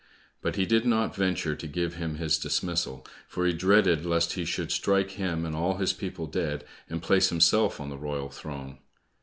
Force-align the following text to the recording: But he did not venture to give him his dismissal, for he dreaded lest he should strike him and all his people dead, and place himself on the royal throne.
But 0.41 0.55
he 0.55 0.65
did 0.65 0.83
not 0.83 1.15
venture 1.15 1.55
to 1.55 1.67
give 1.67 1.93
him 1.93 2.15
his 2.15 2.39
dismissal, 2.39 3.05
for 3.27 3.45
he 3.45 3.53
dreaded 3.53 4.03
lest 4.03 4.33
he 4.33 4.45
should 4.45 4.71
strike 4.71 5.11
him 5.11 5.45
and 5.45 5.55
all 5.55 5.77
his 5.77 5.93
people 5.93 6.25
dead, 6.25 6.63
and 6.89 7.03
place 7.03 7.29
himself 7.29 7.79
on 7.79 7.89
the 7.91 7.99
royal 7.99 8.29
throne. 8.29 8.79